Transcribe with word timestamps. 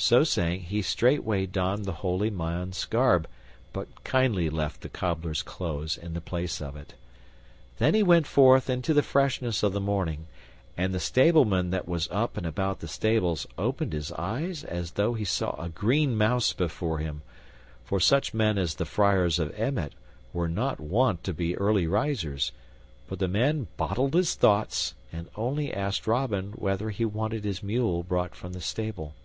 So 0.00 0.22
saying, 0.22 0.60
he 0.60 0.80
straightway 0.80 1.46
donned 1.46 1.84
the 1.84 1.90
holy 1.92 2.30
man's 2.30 2.84
garb, 2.84 3.26
but 3.72 4.04
kindly 4.04 4.48
left 4.48 4.82
the 4.82 4.88
cobbler's 4.88 5.42
clothes 5.42 5.96
in 5.96 6.14
the 6.14 6.20
place 6.20 6.60
of 6.62 6.76
it. 6.76 6.94
Then 7.78 7.94
he 7.94 8.04
went 8.04 8.28
forth 8.28 8.70
into 8.70 8.94
the 8.94 9.02
freshness 9.02 9.64
of 9.64 9.72
the 9.72 9.80
morning, 9.80 10.28
and 10.76 10.94
the 10.94 11.00
stableman 11.00 11.70
that 11.70 11.88
was 11.88 12.06
up 12.12 12.36
and 12.36 12.46
about 12.46 12.78
the 12.78 12.86
stables 12.86 13.44
opened 13.58 13.92
his 13.92 14.12
eyes 14.12 14.62
as 14.62 14.92
though 14.92 15.14
he 15.14 15.24
saw 15.24 15.60
a 15.60 15.68
green 15.68 16.16
mouse 16.16 16.52
before 16.52 16.98
him, 16.98 17.22
for 17.84 17.98
such 17.98 18.32
men 18.32 18.56
as 18.56 18.76
the 18.76 18.86
friars 18.86 19.40
of 19.40 19.52
Emmet 19.58 19.94
were 20.32 20.48
not 20.48 20.78
wont 20.78 21.24
to 21.24 21.34
be 21.34 21.56
early 21.56 21.88
risers; 21.88 22.52
but 23.08 23.18
the 23.18 23.26
man 23.26 23.66
bottled 23.76 24.14
his 24.14 24.36
thoughts, 24.36 24.94
and 25.12 25.26
only 25.34 25.74
asked 25.74 26.06
Robin 26.06 26.52
whether 26.54 26.90
he 26.90 27.04
wanted 27.04 27.42
his 27.42 27.64
mule 27.64 28.04
brought 28.04 28.36
from 28.36 28.52
the 28.52 28.60
stable. 28.60 29.16